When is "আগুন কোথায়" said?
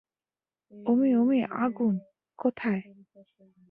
1.59-2.81